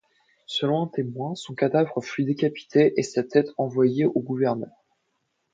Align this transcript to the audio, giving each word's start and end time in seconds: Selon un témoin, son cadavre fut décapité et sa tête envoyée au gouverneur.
Selon 0.47 0.81
un 0.81 0.87
témoin, 0.87 1.35
son 1.35 1.53
cadavre 1.53 2.01
fut 2.01 2.23
décapité 2.23 2.91
et 2.99 3.03
sa 3.03 3.23
tête 3.23 3.49
envoyée 3.59 4.05
au 4.05 4.19
gouverneur. 4.19 4.71